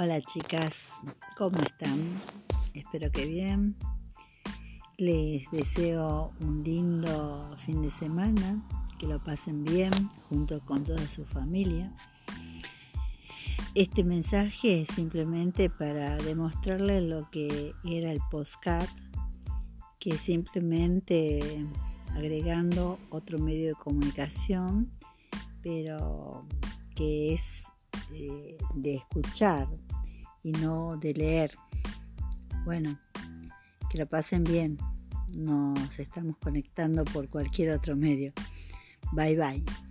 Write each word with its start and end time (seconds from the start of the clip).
Hola 0.00 0.22
chicas, 0.22 0.76
¿cómo 1.36 1.58
están? 1.58 2.22
Espero 2.72 3.10
que 3.10 3.26
bien. 3.26 3.74
Les 4.96 5.50
deseo 5.50 6.30
un 6.38 6.62
lindo 6.62 7.52
fin 7.56 7.82
de 7.82 7.90
semana, 7.90 8.64
que 9.00 9.08
lo 9.08 9.20
pasen 9.20 9.64
bien 9.64 9.90
junto 10.28 10.60
con 10.60 10.84
toda 10.84 11.04
su 11.08 11.24
familia. 11.24 11.92
Este 13.74 14.04
mensaje 14.04 14.82
es 14.82 14.88
simplemente 14.94 15.68
para 15.68 16.16
demostrarles 16.18 17.02
lo 17.02 17.28
que 17.32 17.72
era 17.82 18.12
el 18.12 18.20
postcat, 18.30 18.88
que 19.98 20.16
simplemente 20.16 21.66
agregando 22.14 23.00
otro 23.10 23.40
medio 23.40 23.70
de 23.70 23.74
comunicación, 23.74 24.92
pero 25.60 26.46
que 26.94 27.34
es 27.34 27.64
eh, 28.12 28.56
de 28.74 28.94
escuchar 28.94 29.66
y 30.48 30.52
no 30.52 30.96
de 30.96 31.12
leer. 31.12 31.52
Bueno, 32.64 32.98
que 33.90 33.98
lo 33.98 34.06
pasen 34.06 34.44
bien. 34.44 34.78
Nos 35.34 35.98
estamos 35.98 36.36
conectando 36.38 37.04
por 37.04 37.28
cualquier 37.28 37.72
otro 37.72 37.96
medio. 37.96 38.32
Bye 39.12 39.36
bye. 39.36 39.87